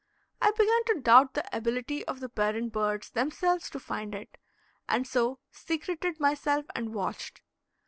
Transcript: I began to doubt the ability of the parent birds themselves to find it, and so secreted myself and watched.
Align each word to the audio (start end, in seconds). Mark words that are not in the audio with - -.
I 0.41 0.49
began 0.49 0.83
to 0.87 0.99
doubt 0.99 1.35
the 1.35 1.47
ability 1.55 2.03
of 2.05 2.21
the 2.21 2.27
parent 2.29 2.73
birds 2.73 3.11
themselves 3.11 3.69
to 3.69 3.79
find 3.79 4.15
it, 4.15 4.39
and 4.89 5.05
so 5.05 5.37
secreted 5.51 6.19
myself 6.19 6.65
and 6.75 6.91
watched. 6.91 7.43